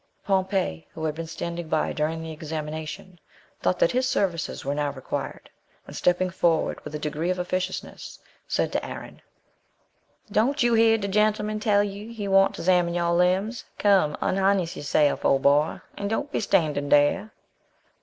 [0.23, 3.19] Pompey, who had been standing by during the examination,
[3.61, 5.47] thought that his services were now required,
[5.85, 8.17] and stepping forward with a degree of officiousness,
[8.47, 9.21] said to Aaron,
[10.31, 13.63] "Don't you hear de gentman tell you he want to zamon your limbs.
[13.77, 17.29] Come, unharness yeself, old boy, an don't be standing dar."